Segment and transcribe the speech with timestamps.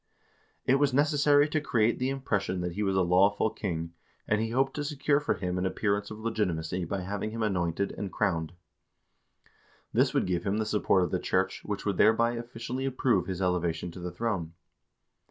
[0.65, 3.93] It was necessary to create the impression that he was a lawful king,
[4.27, 7.91] and he hoped to secure for him an appearance of legitimacy by having him anointed
[7.91, 8.53] and crowned.
[9.93, 13.43] This would give him the support of the church, which would thereby officially approve his
[13.43, 14.53] elevation to the throne.